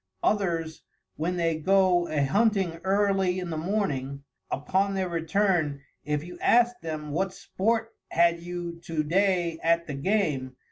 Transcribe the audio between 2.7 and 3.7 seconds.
early in the